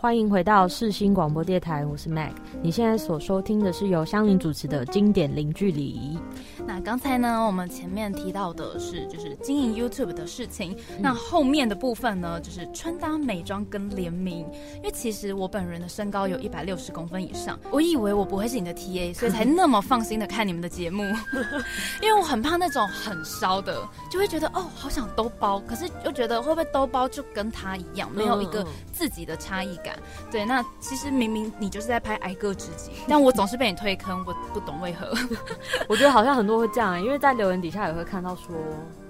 [0.00, 2.30] 欢迎回到世新广播电台，我是 Mac。
[2.62, 6.16] 你现在所收听的是由香菱主持的经典零距离。
[6.64, 14.46] 那刚才呢，我们前面提到的是就是经营 YouTube 的事情，那后面的部分呢，就是穿搭美妆跟联名。
[14.76, 21.02] 因为其实我本人的身高有一百六十公分以上，我以为我不会是你的 TA， 所以才那么放心的看你们的节目。
[22.00, 29.87] 因为我很怕那种很烧的，就会觉得哦，好想兜包，可是又觉得会不会兜包就跟他一样，没有一个自己的差异感。
[30.30, 35.12] 对，那其实明明你就是在拍挨个知己，但我总是被你推坑，我不懂为何。
[35.88, 38.54] 我觉得好像很多会这样，因为在留言底下也会看到说，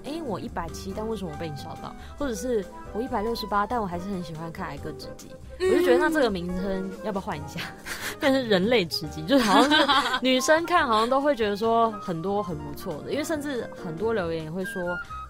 [0.05, 1.93] 哎，我一百七，但为什么我被你烧到？
[2.17, 5.29] 或者是我一百六十八，但我还是很喜欢看挨个知己。
[5.61, 7.59] 我就觉得那这个名称要不要换一下，
[8.19, 9.21] 变成人类知己？
[9.23, 9.85] 就是好像是
[10.21, 14.81] 女生看好像都会觉得说很多很不错的，因为甚至很多留言也会说，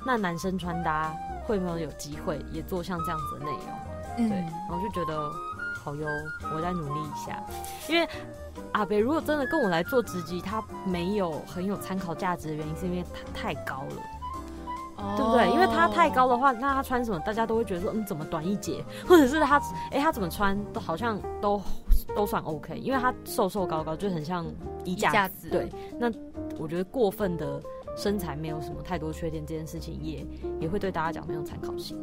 [0.05, 1.11] 那男生穿搭
[1.47, 3.88] 会不会有机会也做像这样子的内容？
[4.27, 5.31] 对，然后就觉得
[5.83, 6.07] 好哟，
[6.53, 7.41] 我再努力一下。
[7.87, 8.07] 因为
[8.73, 15.49] 阿北如果真的跟我来做直击，他没有很有参考价值的原因，是因为他太高了，对不对？
[15.51, 21.61] 因为他太高的话，那他穿什么，大家都会觉得说，嗯，怎么短一截，或者是他，哎，他怎么穿都好像都
[22.15, 24.45] 都算 OK，因为他瘦瘦高高，就很像
[24.83, 25.49] 衣架子。
[25.49, 26.11] 对，那
[26.57, 27.61] 我觉得过分的。
[27.99, 30.25] 身材没有什么太多缺点，这件事情也
[30.61, 31.97] 也会对大家讲没有参考性。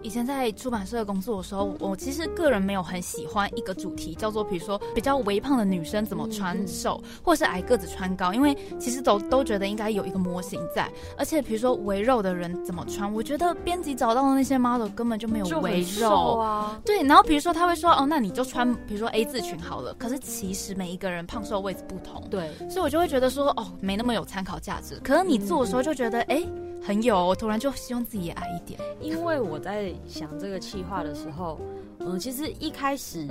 [0.00, 10.90] 以前在出版社工作的时候，我其实个人没有很喜欢一个主题，叫做比如说比较微胖的女生怎么穿瘦，或者是矮个子穿高，因为其实都都觉得应该有一个模型在。
[11.18, 16.80] 而且比如说围肉的人怎么穿，我觉得编辑找到的那些 model 根本就没有围肉啊。
[16.82, 19.92] 对，然后比如说他会说哦，那你就穿比如说 A 字裙好了。
[19.98, 24.98] 可是其实每一个人胖瘦位置不同，对，所以我就会觉得说哦，没那么有参考价值。
[25.04, 25.41] 可是你。
[25.42, 26.42] 做的时候就觉得哎
[26.84, 28.80] 很有，我突然就希望自己也矮一点。
[29.00, 31.60] 因为我在想这个气话的时候，
[32.00, 33.24] 嗯，其实一开始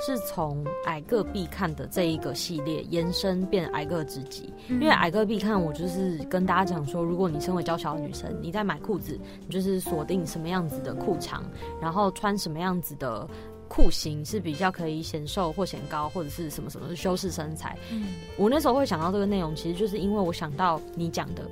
[0.00, 4.52] 是从矮个必看的这一个系列延伸变矮个知己。
[4.68, 11.42] 因为矮个必看，我就是跟大家讲说，如果你身为娇小的女生，你在买裤子，你就是锁定什么样子的裤长，
[11.80, 13.26] 然后穿什么样子的
[13.68, 17.76] 裤型是比较可以显瘦或显高，或者是什么什么修饰身材。
[17.92, 21.48] 嗯，我那时候会想到这个内容，其实就是因为我想到你讲的。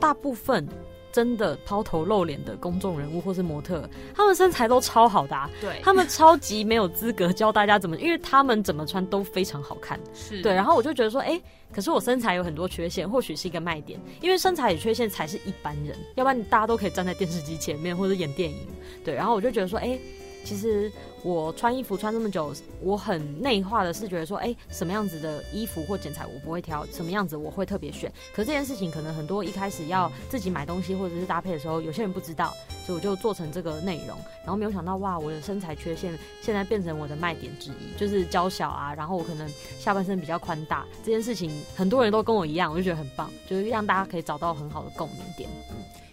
[0.00, 0.66] 大部分
[1.12, 10.54] 真的抛头露脸的公众人物或是模特，他们身材都超好的，对，他们超级没有资格教大家怎么，因为他们怎么穿都非常好看，是对。
[10.54, 11.38] 然后我就觉得说，哎，
[11.70, 18.66] 可是我身材有很多缺陷，或许是一个卖点，因为身材有缺陷才是一般人，要不然大家都可以站在电视机前面或者演电影，
[19.04, 19.14] 对。
[19.14, 19.98] 然后我就觉得说，哎。
[20.44, 20.90] 其实
[21.22, 28.10] 我穿衣服穿这么久，我很内化的是觉得说，哎，什么样子的衣服或剪裁我不会挑，什么样子我会特别选。
[28.34, 32.54] 可这件事情可能很多一开始要自己买东西或者是搭配的时候，有些人不知道，
[32.86, 34.16] 所以我就做成这个内容。
[34.42, 39.48] 然后没有想到，哇，我的身材缺陷现在变成我的卖点之一，就是娇小啊，然后我可能
[39.78, 40.86] 下半身比较宽大。
[41.04, 45.48] 这件事情很多人都跟我一样，我就觉得很棒，就是让大家可以找到很好的共鸣点。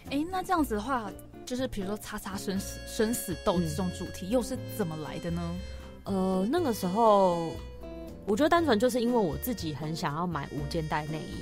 [0.09, 1.09] 哎，那这样子的话。
[1.47, 5.41] 就是比如说，叉叉生死生死斗这种主题又是怎么来的呢？
[6.03, 7.52] 呃，那个时候
[8.25, 11.38] 我觉得单纯就是因为我自己很想要买无肩带内衣，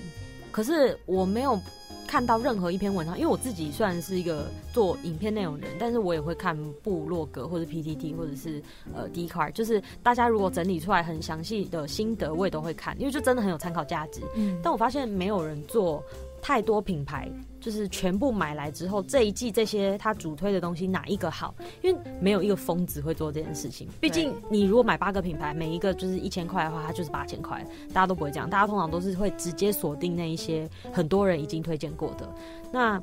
[0.52, 1.60] 可是我没有
[2.08, 3.18] 看到任何一篇文章。
[3.18, 8.62] 因为我自己虽然是一个做影片内容人，但是我也会看部落格或者 PTT 或者是
[8.96, 14.22] 呃 d c a r 就是大家如果整理出来很详细的心得，我也都会看，因为就真的很有参考价值。
[14.36, 16.04] 嗯，但我发现没有人做
[16.42, 17.28] 太多品牌。
[17.66, 21.56] 就是全部买来之后，这一季这些他主推的东西哪一个好？
[21.82, 23.88] 因为没有一个疯子会做这件事情。
[24.00, 28.48] 毕竟你如果买八个品牌，每一个就是一千块的话，它就是八千块，大家都不会这样。
[28.48, 32.30] 大家通常都是会直接锁定那一些很多人已经推荐过的。
[32.72, 33.02] 那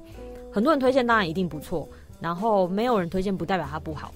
[0.53, 1.89] 很多人推荐当然一定不错，
[2.21, 4.15] 然后没有人推荐不代表它不好。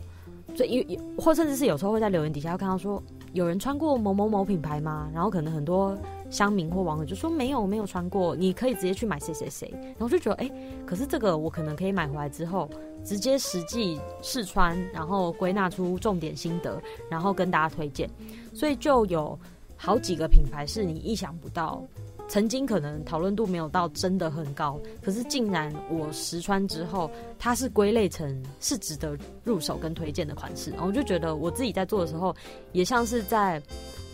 [0.55, 5.11] 所以有或甚至是有时候会在留言底下看到说有人穿过某某某品牌吗？
[5.13, 5.97] 然后可能很多。
[6.29, 10.51] 乡民或网友就说没有没有穿过，你可以直接去买谁谁谁，然后就觉得哎，
[10.85, 12.69] 可是这个我可能可以买回来之后
[13.05, 18.11] 直接实际试穿，然后归纳出重点心得，然后跟大家推荐，
[18.53, 19.39] 所以就有
[19.77, 21.81] 好几个品牌是你意想不到，
[22.29, 32.35] 曾经可能讨论度没有到真的很高，可是竟然我实穿之后，它是归类成是值得入手跟推荐的款式，然后我就觉得我自己在做的时候
[32.73, 33.63] 也像是在。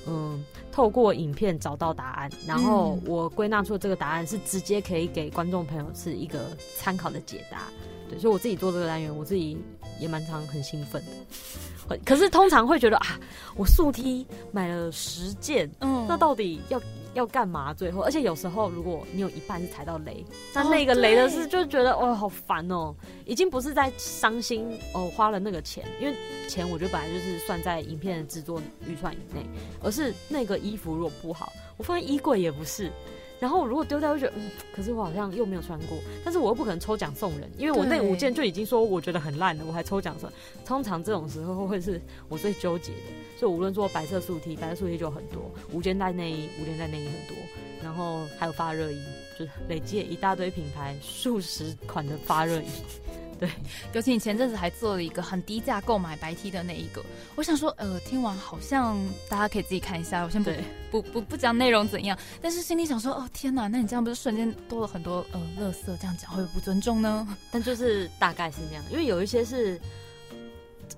[0.05, 7.69] 嗯，透过影片找到答案，然后我归纳出这个答案是直接可以给观众朋友是一个参考的解答。
[8.11, 9.57] 对，所以我自己做这个单元，我自己
[10.01, 11.97] 也蛮常很兴奋的。
[12.05, 13.17] 可是通常会觉得啊，
[13.57, 16.83] 我速梯买了十件，嗯，那到底要
[17.15, 17.75] 要干嘛？
[17.75, 20.25] 最后，而且有时候如果你有一半是踩到雷，
[20.55, 22.95] 那那个雷的是就觉得哦好烦哦，
[23.25, 26.17] 已经不是在伤心哦花了那个钱，因为
[26.49, 29.45] 钱我觉得本来就是算在影片的制作预算以内，
[29.83, 32.91] 而是那个衣服如果不好，我放在衣柜也不是。
[33.43, 40.31] 然后如果丢掉，就觉得嗯，可是我好像又没有穿过，但是我又不可能抽奖送人，因为我那五件就已经说我觉得很烂了，我还抽奖送。
[40.65, 47.37] 通常这种时候会是我最纠结的，所以无论做白色素 T，白色素 T 就很多，无肩带内衣，无肩带内衣很多，
[47.83, 49.03] 然后还有发热衣，
[49.37, 52.67] 就是累积了一大堆品牌数十款的发热衣。
[53.93, 57.03] 尤其你前阵子还做了一个很低价购买白 T 的那一个，
[57.35, 58.99] 我想说，呃，听完好像
[59.29, 60.51] 大家可以自己看一下，我先不，
[60.91, 65.97] 不不不讲内容怎样，但是心里想说，哦天哪，那你这样不是瞬间多了很多呃乐色？
[65.97, 67.27] 这样讲会不会不尊重呢？
[67.51, 69.81] 但就是大概是这样，因为有一些是，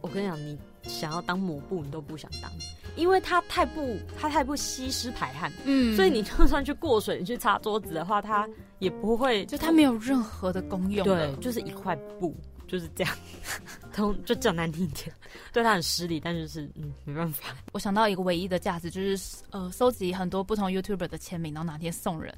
[0.01, 2.51] 我跟你讲，你想要当抹布，你都不想当，
[2.97, 5.95] 因为它太不，它太不吸湿排汗，嗯。
[5.97, 8.49] 所以你就算去过水，你去擦桌子的话，它
[8.79, 12.35] 也不会，就它没有任何的功用对，就是一块布，
[12.67, 13.17] 就是这样，
[13.93, 15.15] 通就讲难听一点，
[15.53, 17.55] 对它很失礼，但就是嗯，没办法。
[17.73, 22.37] 我想到一个唯一的价值就是呃，收集很多不同 YouTuber 的签名，然后哪天送人，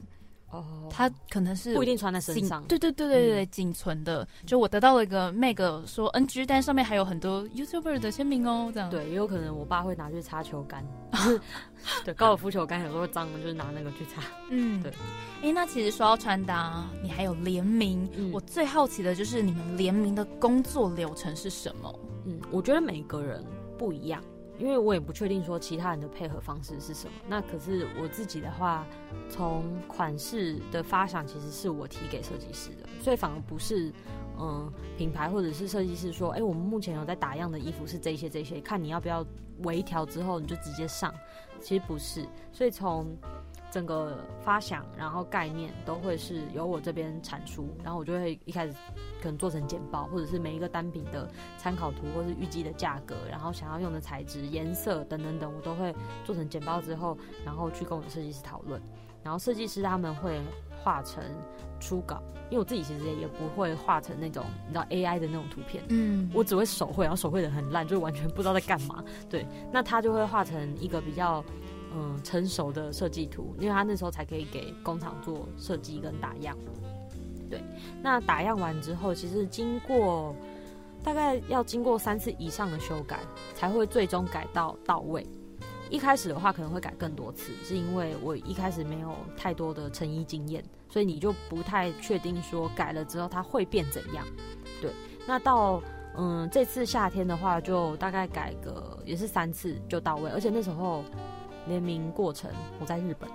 [0.59, 4.27] 哦它可能是不一定穿在身上，对对对对对，仅存的。
[4.47, 8.89] 就我得到了一个 Meg 说 NG，但上面还有很多 YouTuber 的签名哦，这样。
[8.89, 10.87] 对，也有可能我爸会拿去擦球杆，
[12.05, 14.23] 对高尔夫球杆有时候会脏，就是拿那个去擦。
[14.51, 14.93] 嗯，对。
[15.43, 21.95] 哎，那其实说到穿搭，你还有联名，嗯我最好奇的就是你们联名的工作流程是什么？
[22.25, 23.45] 嗯，我觉得每个人
[23.77, 24.23] 不一样，
[24.59, 27.13] 因为我也不确定说其他人的配合方式是什么。
[27.29, 28.87] 那可是我自己的话，
[29.29, 33.93] 从款式的发想其实是我提给设计师的，所以反而不是
[34.39, 39.25] 嗯品牌或者是设计师说，哎、我们目前有在打样的衣服是这些这些，看你要不要
[39.63, 41.13] 微调之后你就直接上。
[41.59, 43.17] 其实不是，所以从
[43.77, 48.73] 整个发想，然后概念都会是由我这边产出，然后我就会一开始
[49.21, 51.29] 可能做成简报，或者是每一个单品的
[51.59, 55.95] 参考图，或是预计的价格，然后想要用的材质、颜色等等等，我都会
[56.25, 58.81] 做成简报之后，然后去跟我的设计师讨论，
[59.23, 60.41] 然后设计师他们会
[60.83, 61.23] 画成
[61.79, 69.05] 初稿，因为我自己其实也不会画成那种你知道 AI 的那种图片，嗯我只会手绘，然后手绘的很烂，就完全不知道在干嘛。
[69.29, 71.45] 对，那他就会画成一个比较
[71.93, 76.57] 嗯成熟的设计图，因为他那时候才可以给工厂做设计跟打样。
[77.49, 77.63] 对，
[78.03, 80.35] 那打样完之后，其实经过
[81.05, 83.21] 大概要经过三次以上的修改，
[83.55, 85.27] 才会最终改到到位。
[85.89, 94.27] 一开始的话可能会改更多次，是因为我一开始没有太多的成衣经验，所以你就不太确定说改了之后它会变怎样。
[94.83, 94.91] 对，
[95.29, 95.81] 那到
[96.17, 101.05] 嗯这次夏天的话，就大概改个也是三次就到位，而且那时候
[101.67, 103.29] 联名过程我在日本，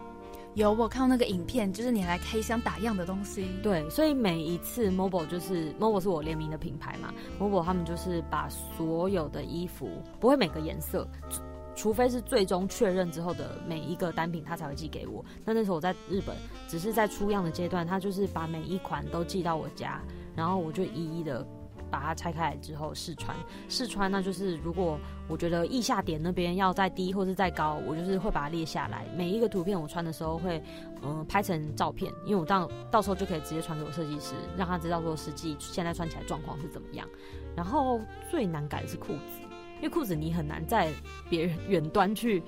[0.53, 3.47] 有我看到那个影片，就是你来开箱打样的东西。
[3.61, 9.89] 对，所以每一次 Mobile 就是 Mobile 是我联名的品牌嘛，Mobile 他们就是把所有的衣服
[10.19, 11.07] 不会每个颜色。
[11.29, 11.41] 除
[11.73, 15.23] 除非是最终确认之后的每一个单品，他才会寄给我。
[15.45, 16.35] 那那时候我在日本，
[16.67, 20.01] 只是在出样的阶段，他就是把每一款都寄到我家，
[20.35, 21.45] 然后我就一一的
[21.91, 23.35] 把它拆开来之后试穿。
[23.67, 24.97] 试穿那就是如果
[25.27, 29.05] 我觉得腋下点那边要再低或是再高，我就是会把它列下来。
[29.15, 30.63] 每一个图片我穿的时候会
[31.03, 37.07] 嗯拍成照片，因为我到到时候就可以直接传给我设计师，让他知道说实际现在穿起来状况是怎么样。
[37.55, 37.99] 然后
[38.29, 39.41] 最难改的是裤子，
[39.77, 40.89] 因为裤子你很难在
[41.29, 42.41] 别人 远端去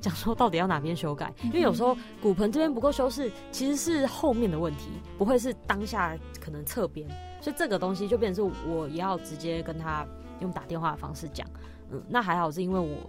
[0.00, 7.08] 讲说到底要哪边修改，因为有时候骨盆这边不够修饰，其实是后面的问题，不会是当下可能侧边，
[7.40, 10.06] 所以这个东西就变成是我也要直接跟他
[10.40, 11.46] 用打电话的方式讲。
[11.90, 13.08] 嗯，那还好是因为我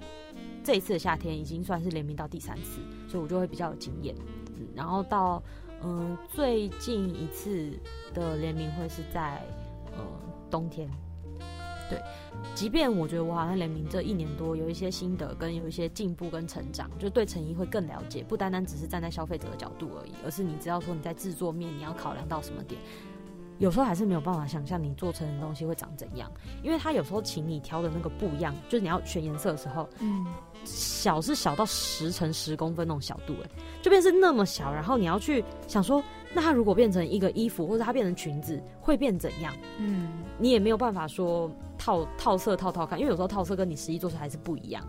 [0.63, 4.15] 这一次的夏天已经算是联名到第三次，所以我就会比较有经验。
[4.55, 5.41] 嗯，然后到
[5.81, 7.71] 嗯最近一次
[8.13, 9.41] 的联名会是在
[9.97, 10.03] 嗯
[10.49, 10.89] 冬天。
[11.89, 12.01] 对，
[12.53, 22.79] 即便我觉得我好像联名这一年多有一些心得，跟有一些进步跟成长，就对成衣会更了解，不单单只是站在消费者的角度而已，而是你知道说你在制作面你要考量到什么点。
[23.59, 30.27] 有时候还是没有办法想象你做成的东西会长怎样，因为他有时候请你挑的那个布样，就是你要选颜色的时候，嗯，
[30.63, 33.49] 小是小到十乘十公分那种小度，哎，
[33.81, 36.03] 就变成是那么小，然后你要去想说，
[36.35, 39.51] 那它如果变成一个衣服，或者它变成裙子，会变怎样？
[39.79, 44.83] 嗯，你也没有办法说套套色套套看，因为有时候套色跟你实际做出来还是不一样。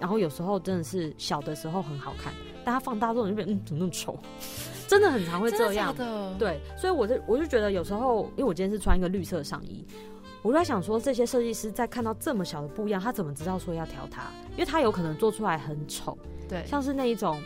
[0.00, 2.32] 然后有时候真的是小的时候很好看，
[2.64, 4.18] 但它放大之后你就变嗯怎么那么丑，
[4.88, 5.94] 真的很常会这样。
[5.96, 9.84] 的的，对，所以我就我就觉得有时候，因为我今天是穿一个绿色上衣，
[10.42, 14.24] 我就在想说，这些设计师在看到这么小的不一样，他怎么知道说要调它？
[14.52, 16.16] 因为他有可能做出来很丑，
[16.48, 17.40] 对，像是那一种，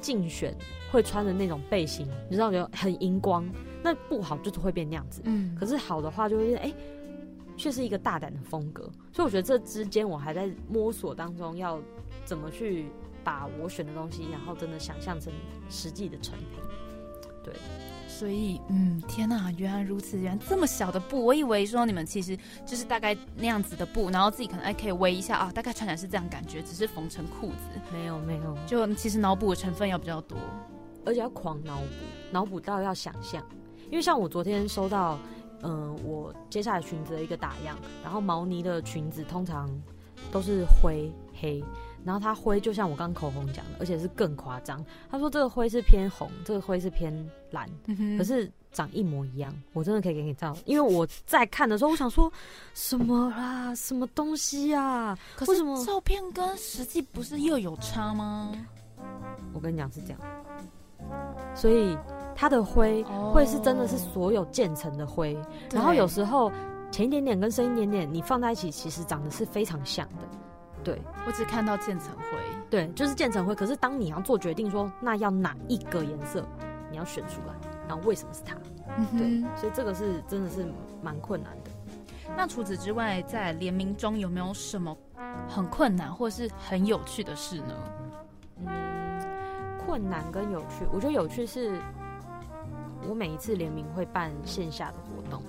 [0.00, 0.54] 竞选
[0.90, 3.46] 会穿的那种背心，你知道就很荧光，
[3.82, 5.20] 那不好就是会变那样子。
[5.24, 6.72] 嗯，可是好的话就会哎，
[7.60, 8.84] 却是一个大胆的风格。
[9.12, 11.80] 所以我觉得这之间我还在摸索当中，要
[12.24, 12.86] 怎么去
[13.22, 15.32] 把我选的东西，然后真的想象成
[15.68, 16.58] 实际的成品。
[17.44, 17.52] 对。
[18.08, 22.36] 所以，嗯，天呐，原来如此，原来这么小的布，我以为说你们其实
[22.66, 27.80] 就是大概那样子的布，然后自己可能哎可以围一下啊，大概穿起来是这样感觉，只是缝成裤子。
[27.90, 30.36] 没有没有，就其实脑补的成分要比较多，
[31.06, 31.86] 而且要狂脑补，
[32.30, 33.42] 脑补到要想象。
[33.90, 35.18] 因为像我昨天收到，
[35.62, 39.68] 嗯，我接下来裙子的一个打样，然后毛呢的裙子通常
[40.30, 41.62] 都是灰黑。
[42.02, 44.82] 然后它灰就像我刚口红讲的，而且是更夸张。
[45.10, 47.12] 他说这个灰是偏红，这个灰是偏
[47.50, 47.68] 蓝，
[48.16, 49.54] 可是长一模一样。
[49.74, 52.32] 我真的可以给你照，因为我在看的时候，我想说
[52.72, 55.14] 什么啦，什么东西啊？
[55.46, 58.50] 为什么照片跟实际不是又有差吗？
[59.52, 60.20] 我跟你讲是这样，
[61.54, 61.96] 所以
[62.34, 63.02] 它的灰
[63.32, 65.36] 会是真的是所有渐层的灰，
[65.72, 66.50] 然后有时候
[66.90, 70.24] 浅一点点跟深一点点，你放在一起其实长得是非常像的。
[70.82, 72.38] 对，我只看到渐层灰，
[72.70, 73.54] 对，就是渐层灰。
[73.54, 76.42] 可是当你要做决定说，那要哪一个颜色，
[76.90, 77.54] 你要选出来，
[77.86, 78.54] 然后为什么是它？
[79.18, 80.64] 对，所以这个是真的是
[81.02, 81.70] 蛮困难的。
[82.34, 84.96] 那除此之外，在联名中有没有什么
[85.48, 87.74] 很困难或是很有趣的事呢？
[88.60, 88.66] 嗯，
[89.90, 91.76] 困难跟有趣，我觉得有趣是，
[93.08, 95.42] 我每一次联名会办线下的活动，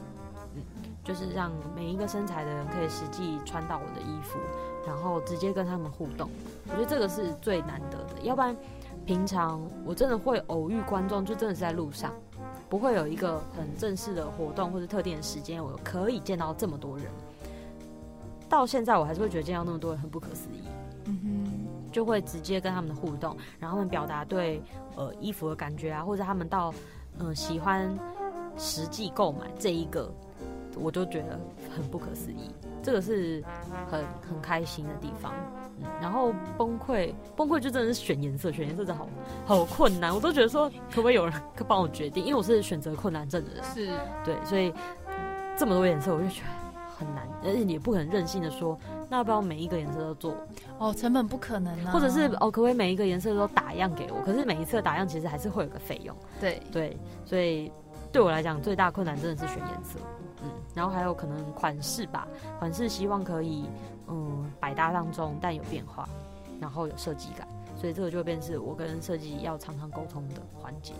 [0.56, 0.64] 嗯，
[1.04, 4.40] 就是让每一个身材的人可以实际穿到我的衣服。
[4.84, 6.28] 然后直接跟他们互动，
[6.66, 8.20] 我觉得这个是最难得的。
[8.24, 8.58] 要不然，
[9.06, 12.12] 平常我真的会偶遇观众，就真的是在路上，
[12.68, 17.06] 不会有一个很正式的活动或者特定的时间，我可以见到这么多人。
[18.50, 20.64] 到现在我还是会觉得见到那么多人很不可思议。
[21.92, 24.62] 就会直接跟他们的互动，然后他们表达对
[24.96, 26.74] 呃衣服的感觉啊，或者他们到
[27.20, 27.98] 嗯喜欢
[28.58, 30.12] 实际购买这一个，
[30.76, 31.40] 我就觉得
[31.76, 32.52] 很不可思议。
[32.84, 33.44] 这个是
[33.90, 35.32] 很很开心的地方，
[35.78, 39.08] 嗯，然后崩溃崩溃就真的是选颜色，选颜色真好
[39.46, 43.92] 好困难，我都觉得说可不可以有人可帮我决定，因为我是选择困难症的人，是。
[44.26, 44.74] 对，所以
[45.56, 46.48] 这么多颜色我就觉得
[46.98, 48.76] 很难，而且你也不可能任性的说，
[49.12, 50.38] 那要不要每一个颜色都做？
[50.78, 54.22] 哦，成本不可能啊，或者是哦，可不可以每一个颜色都打样给我？
[54.24, 57.70] 可是每一次的打样其实还是会有个费用，对对，所以
[58.10, 60.00] 对我来讲最大困难真的是选颜色。
[60.42, 62.26] 嗯，然后还有可能款式吧，
[62.58, 63.66] 款式希望可以
[64.08, 66.08] 嗯百搭当中，但有变化，
[66.62, 67.46] 然后有设计感，
[67.82, 70.94] 所以这个就变是我跟设计要常常沟通的环节。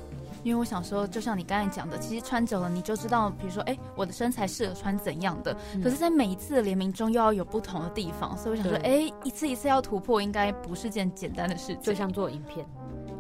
[0.44, 5.56] 因为我想说，就像你刚才讲的，其实穿久了你就知道，比如说，哎，我的身材适合穿怎样的。
[5.84, 11.82] 可是，在每一次的联名中，又要有不同的地方，所以我想说，哎，一次一次要突破，应该不是件简单的事情。
[11.84, 12.66] 就像做影片，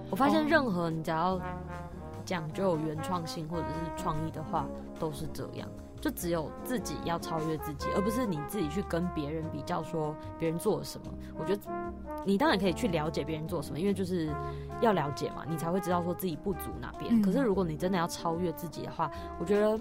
[0.09, 1.39] 我发现任何你只要
[2.25, 4.65] 讲究原创性或者是创意的话，
[4.99, 5.69] 都是这样。
[6.01, 11.05] 就只有自己要超越自己，而不是你自己去跟别人比较，说别人做了什么。
[11.37, 11.61] 我觉得
[12.25, 14.29] 你当然可以去了解别人做什么，因为就是
[14.81, 17.21] 要了解嘛，你才会知道说自己不足哪边。
[17.21, 19.79] 可是如果你真的要超越自己的话，我觉得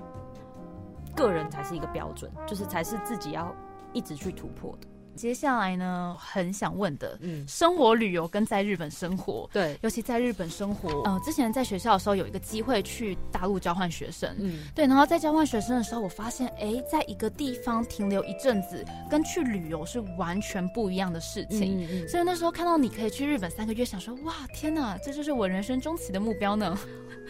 [1.16, 3.50] 个人才是一个标准，就是才是自己要
[3.94, 4.86] 一直去突破的。
[5.16, 26.78] 接下来呢，很想问的，嗯，生活旅游跟在日本生活，对，尤其在日本生活，呃，之前在学校的时候有一个机会去大陆交换学生，嗯，对，然后在交换学生的时候，我发现，哎，在一个地方停留一阵子，跟去旅游是完全不一样的事情，所以那时候看到你可以去日本三个月，想说，哇，天哪，这就是我人生终极的目标呢，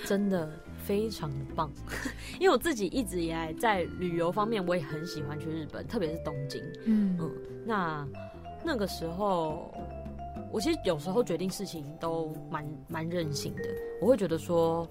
[0.07, 0.49] 真的。
[0.91, 1.71] 非常的棒，
[2.41, 6.61] 因为我自己一直以来在旅游方面，我也很喜欢去日本，特别是东京。
[6.85, 7.31] 嗯嗯，
[7.65, 8.05] 那
[8.65, 9.73] 那个时候，
[10.51, 13.63] 我其实有时候决定事情都蛮蛮任性的。
[14.03, 14.85] 我会觉得说，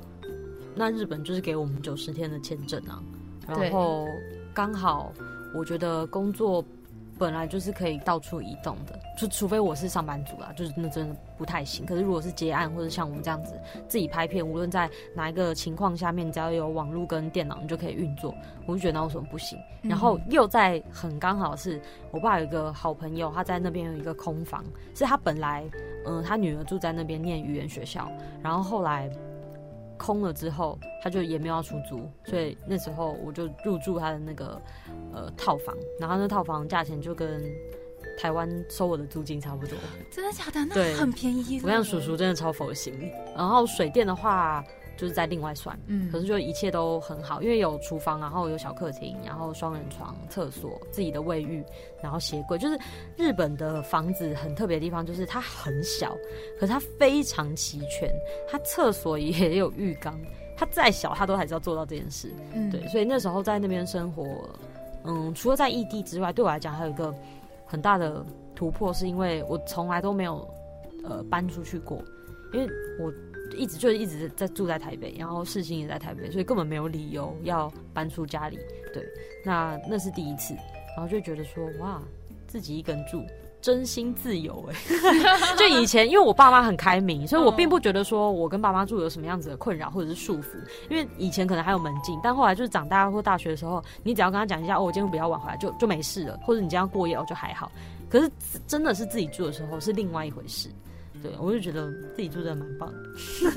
[0.74, 3.03] 那日本就是给我们九十天的签证啊，
[3.46, 4.06] 然后
[4.53, 5.12] 刚好
[5.53, 6.63] 我觉得工作。
[7.20, 11.86] 本来就是可以到处移动的，就除非我是上班族啦，就是那真的不太行。
[11.86, 18.34] 可是如果是接案或者像我们这样子自己拍片，无论在哪一个情况下面，只要有网络跟电脑，你就可以运作。
[18.66, 19.60] 我就觉得那有什么不行。
[19.82, 24.64] 然后又在很刚好是我爸有一个好朋友，他在那边有一个空房，
[24.96, 25.64] 是他本来
[26.06, 28.10] 嗯他女儿住在那边念语言学校，
[28.42, 29.12] 然后后来。
[30.00, 34.60] 空了之后，他就也没有要出租，所以那时候我就入住他的那个
[35.13, 37.44] 呃套房，然后那套房价钱就跟
[38.18, 39.77] 台湾收我的租金差不多。
[40.12, 40.65] 真的假的？
[40.65, 41.60] 那很便宜。
[41.62, 43.12] 我跟叔叔真的超佛心。
[43.36, 44.63] 然后水电的话，
[45.00, 51.63] 就是在另外算，嗯可是就一切都很好，因为有厨房，然后有小客厅，然后双人床、厕所、自己的卫浴，
[52.03, 52.58] 然后鞋柜。
[52.58, 52.77] 就是
[53.15, 56.18] 日本的房子很特别的地方，就是它很小，
[56.60, 58.13] 可是它非常齐全，
[58.46, 60.20] 它厕所也有浴缸，
[60.58, 62.29] 它再小它都还是要做到这件事。
[62.53, 64.50] 嗯对，所以那时候在那边生活，
[65.06, 67.15] 嗯，除了在异地之外，对我来讲还有一个
[67.65, 70.46] 很大的突破，是因为我从来都没有
[71.06, 72.03] 呃搬出去过，
[72.51, 72.68] 因为
[73.00, 73.10] 我
[73.58, 78.58] 一直就是一直在住在台北，然后事情也在台北，所以根本没有理由要搬出家里。
[78.94, 79.03] 对，
[79.44, 80.53] 那那是第一次，
[80.96, 82.01] 然后就觉得说哇，
[82.48, 83.24] 自己一个人住。
[83.62, 84.75] 真心自由哎、
[85.60, 90.56] 就以前因为我爸妈很开明，所以我并不觉得说我跟爸妈住有什么样子的困扰或者是束缚。
[90.89, 97.70] 因为以前可能还有门禁，但后来就是长大或大学的时候，你只要跟他讲一下哦，我今天比较晚回来，就就没事了，或者你今天要过夜哦，就还好。
[98.10, 98.32] 可是
[98.65, 100.70] 真的是自己住的时候是另外一回事。
[101.22, 103.10] 对，我就觉得自己住的蛮棒的。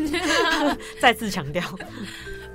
[1.00, 1.62] 再次强调，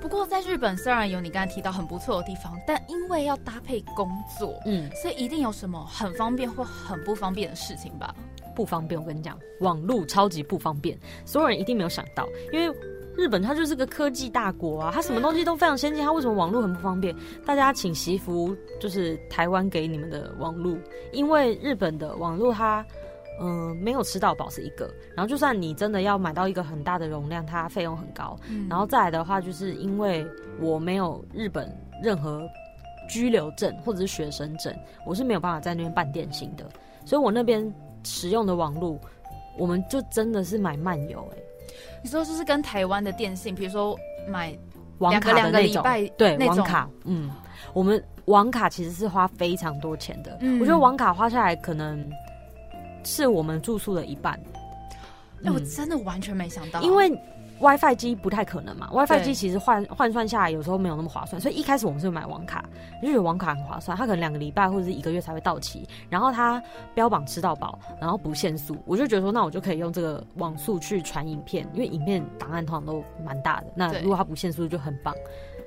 [0.01, 8.13] 不过在日本虽然有你刚才提到很不错的地方，但因为要搭配工作，嗯，所以一定有什么很方便或很不方便的事情吧？
[8.55, 8.99] 不方便。
[8.99, 12.75] 我跟你讲，网络超级不方便，所有人一定没有想到，因为
[13.15, 17.15] 日本它就是个科技大国啊，它什么东西都非常先进，它为什么网络很不方便？
[17.45, 20.77] 大家请媳妇，就是台湾给你们的网络，
[21.11, 22.85] 因为日本的网络它。
[23.39, 28.67] 嗯，没有吃到饱是一个，然后就算你真的要买到一个很大的容量，它费用很高，嗯。
[28.69, 30.25] 然后再来的话，就是因为
[30.59, 32.41] 我没有日本任何
[33.09, 34.75] 居留证或者是学生证，
[35.05, 36.65] 我是没有办法在那边办电信的，
[37.05, 38.99] 所以我那边使用的网络，
[39.57, 41.43] 我们就真的是买漫游、欸，
[42.03, 44.57] 你说就是跟台湾的电信，比如说买
[44.97, 45.83] 网卡的那种，
[46.17, 47.31] 对，网卡，嗯，
[47.73, 50.59] 我们网卡其实是花非常多钱的，嗯。
[50.59, 52.03] 我觉得网卡花下来可能
[53.07, 54.37] 是我们住宿的一半，
[55.45, 55.65] 哎、我嗯。
[55.65, 57.09] 真的完全没想到，因为
[57.61, 62.63] WiFi 机不太可能嘛，WiFi 机其实换换算下来有时候没有那么划算，所以一开始我们是买网卡，
[63.01, 66.61] 就觉得网卡很划算，它可能两个礼拜或者是一个月才会到期，然后它
[66.93, 75.15] 标榜吃到饱，然后不限速，我就觉得说那我就可以用这个网速去传影片，因为影片档案通常都蛮大的，那如果它不限速就很棒。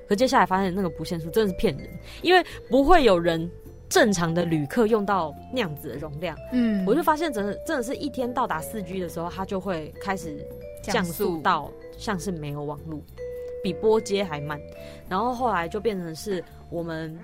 [0.08, 1.88] 可接下来发现那个不限速真的是骗人，
[2.22, 3.48] 因为不会有人
[3.90, 10.46] 正常的旅客用到那样子的容量，嗯我就发现真的真的是一天到达四 G 的时候，它就会开始
[10.80, 11.68] 降速到
[11.98, 13.02] 像是没有网路，
[13.64, 14.60] 比波接还慢。
[15.08, 17.18] 然后后来就变成是我们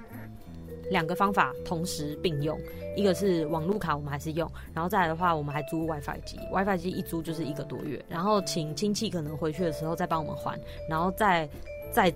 [0.91, 2.59] 两个方法同时并用，
[2.97, 10.59] 一个是网路卡我们还是用，然后再来的话我们还租 WiFi 机，WiFi 机一租就是一个多月，然后请亲戚可能回去的时候再帮我们还，
[10.91, 11.49] 然后再
[11.93, 12.13] 再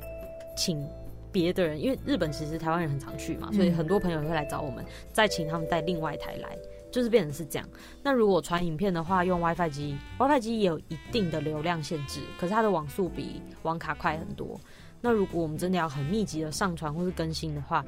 [0.56, 0.84] 请。
[1.32, 6.56] 别的人，因为日本其实台湾人很常去嘛，所以嗯很多朋友也会来找我们，再请他们带另外一台来，
[6.90, 7.68] 就是变成是这样。
[8.02, 14.60] 那如果传影片的话，用 WiFi 机，WiFi 机也有一定的流量限制，可是它的网速比网卡快很多。
[15.00, 17.84] 那如果我们真的要很密集的上传或是更新的话，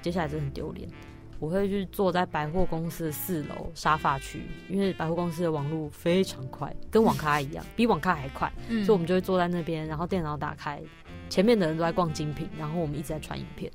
[0.00, 0.88] 接下来真的很丢脸。
[1.38, 10.80] 我会去坐在百货公司的四楼沙发区，因为百货公司的网络非常快，跟网咖一样，比网咖还快，嗯所以我们就会坐在那边，然后电脑打开，
[11.32, 13.72] 前面的人都在逛精品，然后我们一直在传影片。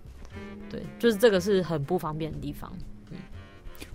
[0.69, 2.71] 对，就是这个是很不方便的地方。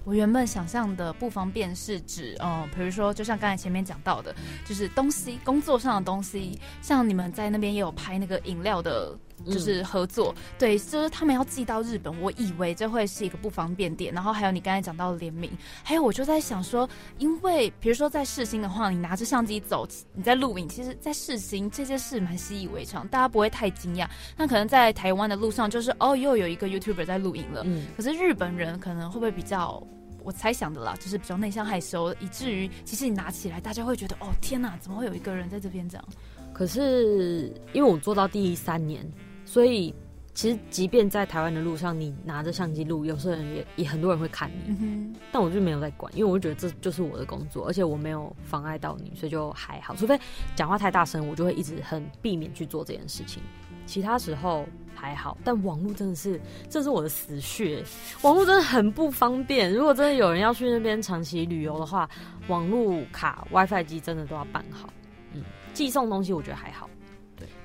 [0.02, 14.12] 我原本想象的不方便是指，嗯，比如说，就像刚才前面讲到的，就是东西工作上的东西，像你们在那边也有拍那个饮料的，就是合作，对，就是他们要寄到日本，我以为这会是一个不方便点。
[14.12, 15.50] 然后还有你刚才讲到的联名，
[15.82, 24.08] 还有我就在想说，因为比如说在世新的话，你拿着相机走，你在录影，其实，在世新这件事蛮习以为常，大家不会太惊讶。
[24.36, 27.62] 那可能在台湾的路上，就是哦，又有一个 YouTuber 在录影了。
[27.64, 29.82] 嗯，可是日本人可能会不会比较，
[30.22, 36.04] 我猜想的啦，就是比较内向害羞，以至于其实你拿起来，大家会觉得哦天哪，怎么会有一个人在这边这样？
[36.52, 39.04] 可是因为我做到第三年，
[39.52, 39.94] 所以
[40.32, 49.94] 其实即便在台湾的路上，你拿着相机录，有时候人也也很多人会看你，嗯，但我就没有在管，因为我就觉得这就是我的工作，而且我没有妨碍到你，所以就还好。
[49.94, 50.18] 除非
[50.56, 53.42] 讲话太大声，我就会一直很避免去做这件事情。
[53.84, 57.84] 其他时候还好，但网络真的是，这是我的死穴。
[58.22, 59.70] 网络真的很不方便。
[59.70, 62.08] 如果真的有人要去那边长期旅游的话，
[62.48, 64.88] 网络卡、WiFi 机真的都要办好。
[65.34, 65.42] 嗯，
[65.74, 66.88] 寄送东西我觉得还好。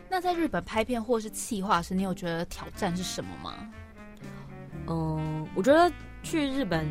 [0.10, 3.54] 那在日本拍片或是企划时，你有觉得挑战是什么吗？
[4.88, 5.91] 嗯，我觉得
[6.24, 6.88] 去日本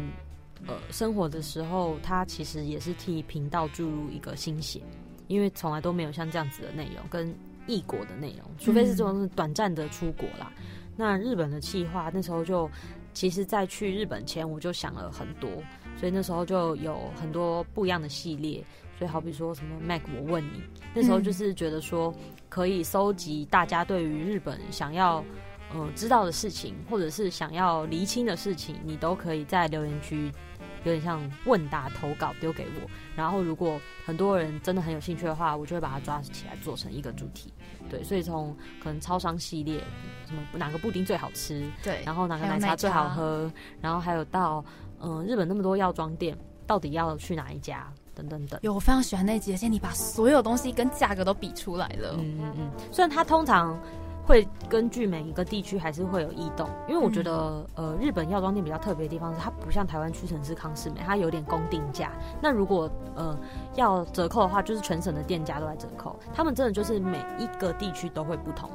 [0.66, 4.82] 呃生活的时候，它其实也是替频道注入一个新血，
[5.28, 7.34] 因为从来都没有像这样子的内容跟
[7.66, 10.52] 异国的内容，除非是这种是短暂的出国啦。
[10.94, 12.70] 那日本的企划那时候就，
[13.16, 15.50] 其实在去日本前我就想了很多，
[15.98, 18.62] 所以那时候就有很多不一样的系列。
[18.98, 20.62] 所以好比说什么 Mac，我问你，
[20.94, 22.14] 那时候就是觉得说
[22.50, 25.24] 可以收集大家对于日本想要
[25.72, 30.30] 呃知道的事情，或者是想要厘清的事情，你都可以在留言区
[30.90, 32.90] 有点像问答投稿丢给我。
[33.14, 37.52] 然后如果很多人真的很有兴趣的话，我就会把它抓起来做成一个主题。
[37.90, 39.78] 对，所以从可能超商系列，
[40.26, 44.64] 什么哪个布丁最好吃，对，然后哪个奶茶最好喝，然后还有到
[45.00, 47.92] 嗯日本那么多药妆店，到底要去哪一家？
[48.14, 52.16] 等等等，有我非常喜欢那集，而且你把所有东西跟价格都比出来了。
[52.18, 53.78] 嗯嗯嗯，虽然它通常
[54.26, 62.10] 会根据每一个地区还是会有异动，因为我觉得呃日本药妆店比较特别的地方是它不像台湾屈臣氏、康士美，它有点公定价。
[62.42, 63.38] 那如果呃
[63.76, 66.18] 要折扣的话，就是全省的店家都在折扣。
[66.34, 68.68] 他们真的就是每一个地区都会不同，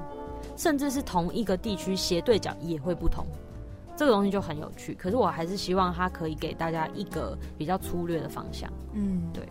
[0.56, 3.26] 甚至是同一个地区斜对角也会不同。
[3.98, 8.72] 这个东西就很有趣，可是我还是希望它可以给大家一个比较粗略的方向。
[8.94, 9.44] 嗯，对。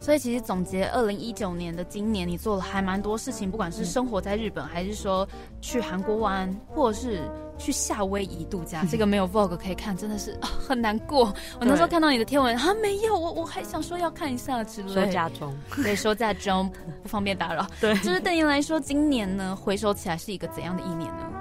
[0.00, 5.28] 所以其实总结二零一九年的今年，你做了还蛮多事情，不管是生活在日本，还是说
[5.60, 7.20] 去韩国玩，或者是
[7.58, 8.84] 去夏威夷度假。
[8.90, 11.34] 这个没有 vlog 可以看，真的是啊 很难过。
[11.60, 14.94] 我那时候看到你的天文，啊，没有，我我还想说要看一下之类。
[14.94, 16.70] 说假中， 对，说假中
[17.02, 17.66] 不方便打扰。
[17.80, 21.32] 对，就是对您来说，今年呢，回首起来是一个怎样的一年呢？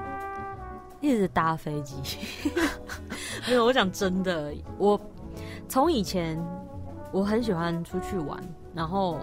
[1.00, 1.96] 一直搭飞机，
[3.48, 3.64] 没有。
[3.64, 5.00] 我讲真的，我
[5.70, 6.36] 从以前
[7.12, 8.40] 我很喜欢出去玩，
[8.74, 9.20] 然后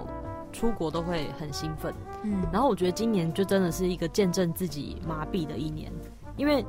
[0.52, 1.92] 出国都会很兴奋。
[2.22, 5.92] 嗯，然后我觉得今年就真的是一个见证自己麻痹的一年，
[6.36, 6.64] 因为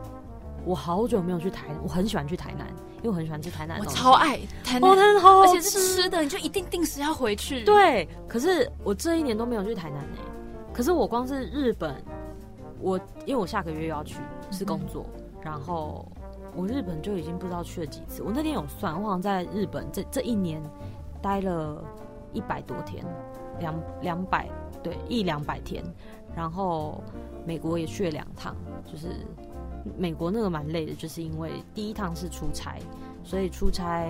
[0.65, 3.79] 我好久没有去台，我很喜欢去台南，因为我很喜欢吃台南。
[3.79, 7.63] 我超爱台南，而且是吃的，你就一定定时要回去。
[7.63, 10.19] 对，可是我这一年都没有去台南诶。
[10.73, 11.95] 可是我光是日本。
[12.81, 14.17] 我因为我下个月又要去
[14.51, 15.05] 是工作，
[15.41, 16.05] 然后
[16.53, 18.21] 我日本就已经不知道去了几次。
[18.21, 20.61] 我那天有算，我好像在日本这这一年
[21.25, 21.83] 待了
[22.33, 23.03] 一百多天，
[23.59, 24.47] 两两百
[24.83, 25.83] 对一两百天。
[26.35, 27.03] 然后
[27.47, 29.25] 美国也去了两趟，就是
[29.97, 32.77] 美国那个蛮累的，就是因为第一趟是出差，
[33.23, 34.07] 所以出差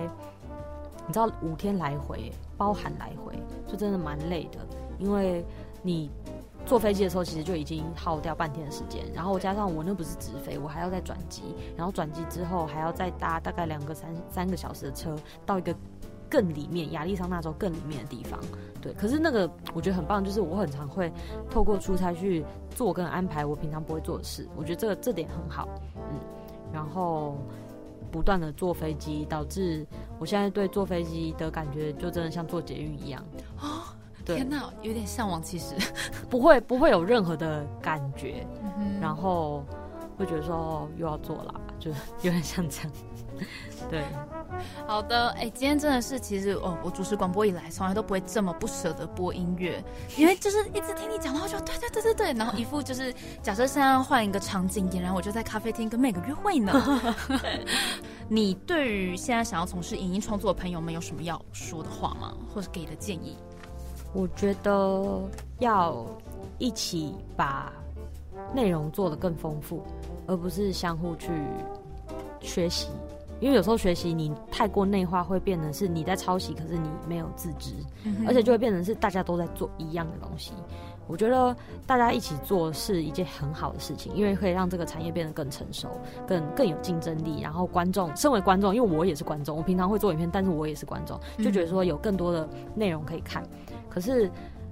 [1.06, 3.32] 你知道五天来回，包含来回，
[3.66, 4.58] 就真的蛮累的，
[4.98, 5.42] 因为
[5.82, 6.10] 你。
[6.64, 15.72] 坐飞机的时候，其实就已经耗掉半天的时间，然后加上我那不是直飞，我还要再转机，然后转机之后还要再搭大概两个三三个小时的车到一个
[16.28, 18.38] 更里面亚利桑那州更里面的地方。
[18.80, 21.12] 对，可是那个我觉得很棒，就是我很常会
[21.50, 25.68] 透过出差去做跟安排我平常不会做的事，我觉得这个这点很好。
[25.96, 26.18] 嗯，
[26.72, 27.36] 然后
[28.10, 29.86] 不断的坐飞机，导致
[30.18, 33.22] 我现在对坐飞机的感觉就真的像坐捷运一样。
[33.60, 33.82] 哦
[34.24, 35.74] 天哪，有点向往，其实
[36.28, 38.44] 不会不会有任何的感觉，
[39.00, 39.64] 然后
[40.18, 42.92] 会觉得说又要做了，就有点像这样。
[43.90, 44.04] 对，
[44.86, 49.82] 好的，哎，今天真的是，其实哦，我主持广播以来，从来都不会这么不舍得播音乐，
[50.16, 56.72] 因为就是一直听你讲，然后就对对对对对，然后一副就是假设现在换一个场景，然后我就在咖啡厅跟每个约会呢。
[58.28, 62.34] 你对于现在想要从事影音创作的朋友们有什么要说的话吗？
[62.52, 63.36] 或者给的建议？
[64.12, 65.20] 我觉得
[65.58, 66.04] 要
[66.58, 67.72] 一起把
[68.54, 69.84] 内容做得更丰富，
[70.26, 71.28] 而不是相互去
[72.40, 72.88] 学习。
[73.40, 77.72] 因为有时候学习你太过内化，会变成是你在抄袭，可是你没有自知，
[78.26, 80.52] 而且就会变成是大家都在做一样的东西。
[81.08, 81.54] 我觉得
[81.86, 85.88] 大家一起做是一件很好的事情，因为可以让这个产业变得更成熟、
[86.26, 87.40] 更更有竞争力。
[87.40, 93.40] 然后观众，身为观众，因为我也是观众，我平常会做影片，但是我也是观众，就觉得说有更多的内容可以看。
[93.88, 94.28] 可是，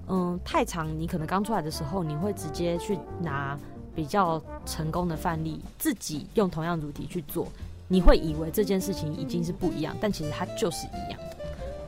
[0.08, 3.56] 嗯，太长，你可能刚出来的时候，你会直接去拿
[3.94, 7.46] 比较成功的范例，自己用同样主题去做，
[7.88, 11.36] 你会以为这件事情已经是不一样，但其实它就是一样的。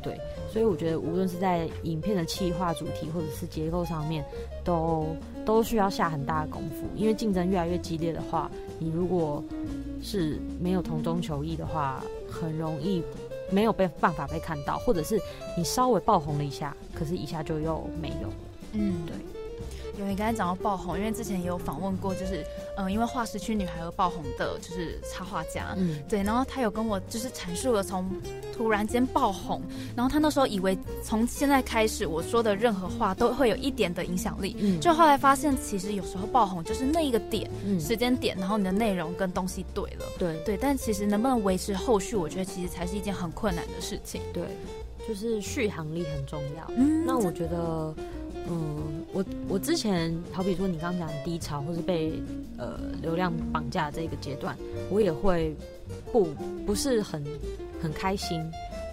[0.02, 0.18] 对，
[0.50, 4.24] 所以我觉得无论是在影片的企划主题或者是结构上面，
[4.64, 5.06] 都
[5.44, 9.42] 都需要下很大的功夫，因为竞争越来越激烈的话，你如果
[10.02, 13.02] 是没有同中求异的话，很容易。
[13.48, 15.20] 没有被办法被看到，或者是
[15.56, 18.28] 你稍微爆红了一下，可是一下就又没有。
[18.72, 19.14] 嗯，对。
[19.99, 22.45] 有你刚才讲到爆红，因为之前也有访问过，就是
[22.77, 28.07] 嗯，因为画室区女孩而爆红的，就是插画家，嗯，对，然后他有跟我就是阐述了从
[28.55, 29.62] 突然间爆红，
[29.97, 37.81] 然后他那时候以为从现在开始我说的任何话都会有一点的影响力，嗯，就后来发现其实有时候爆红就是那一个点，嗯。
[37.81, 40.37] 时间点，然后你的内容跟东西对了，对。
[40.45, 44.45] 对，但其实能不能维持后续，我觉得其实才是一件很困难的事情，对，
[45.09, 47.95] 就是续航力很重要，嗯，那我觉得。
[48.49, 52.12] 嗯，我我之前好比说你刚刚讲低潮或是被
[52.59, 54.55] 呃流量绑架这个阶段，
[54.90, 55.57] 我也会
[56.12, 56.26] 不
[56.66, 57.24] 不是很
[57.81, 58.38] 很开心。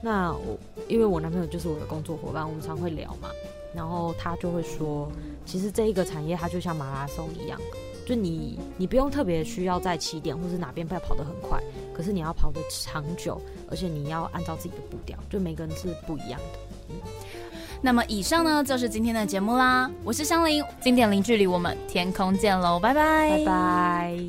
[0.02, 0.58] 那我
[0.88, 3.30] 因为我男朋友就是我的工作伙伴，我们常会聊嘛，
[3.76, 5.12] 然后他就会说，
[5.46, 7.60] 其实这一个产业它就像马拉松一样，
[8.06, 11.62] 就你你不用特别需要在起点或是哪边要跑得很快，
[11.94, 16.60] 可是你要跑得长久，而且你要按照自己的步调，就每个人是不一样的。
[16.90, 16.96] 嗯，
[17.86, 24.24] 那么以上呢就是今天的节目啦，我是香菱，经典零距离，我们天空见喽，拜拜，拜拜。